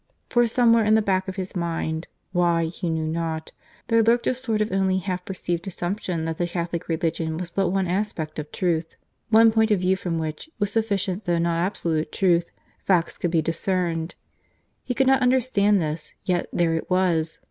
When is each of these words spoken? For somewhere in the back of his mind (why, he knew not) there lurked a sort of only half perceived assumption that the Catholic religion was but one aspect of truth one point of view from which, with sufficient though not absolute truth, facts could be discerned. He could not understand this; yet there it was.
For 0.31 0.47
somewhere 0.47 0.83
in 0.83 0.95
the 0.95 1.01
back 1.03 1.27
of 1.27 1.35
his 1.35 1.55
mind 1.55 2.07
(why, 2.31 2.65
he 2.65 2.89
knew 2.89 3.05
not) 3.05 3.51
there 3.87 4.01
lurked 4.01 4.25
a 4.25 4.33
sort 4.33 4.59
of 4.59 4.71
only 4.71 4.97
half 4.97 5.23
perceived 5.25 5.67
assumption 5.67 6.25
that 6.25 6.39
the 6.39 6.47
Catholic 6.47 6.87
religion 6.87 7.37
was 7.37 7.51
but 7.51 7.69
one 7.69 7.85
aspect 7.87 8.39
of 8.39 8.51
truth 8.51 8.95
one 9.29 9.51
point 9.51 9.69
of 9.69 9.79
view 9.79 9.95
from 9.95 10.17
which, 10.17 10.49
with 10.57 10.69
sufficient 10.69 11.25
though 11.25 11.37
not 11.37 11.59
absolute 11.63 12.11
truth, 12.11 12.49
facts 12.83 13.15
could 13.19 13.29
be 13.29 13.43
discerned. 13.43 14.15
He 14.83 14.95
could 14.95 15.05
not 15.05 15.21
understand 15.21 15.79
this; 15.79 16.13
yet 16.25 16.47
there 16.51 16.73
it 16.73 16.89
was. 16.89 17.39